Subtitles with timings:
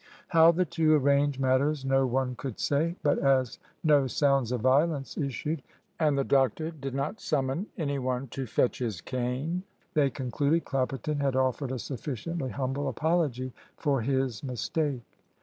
[0.29, 2.95] How the two arranged matters no one could say.
[3.03, 5.61] But as no sounds of violence issued,
[5.99, 9.61] and the doctor did not summon any one to fetch his cane,
[9.93, 15.03] they concluded Clapperton had offered a sufficiently humble apology for his mistake.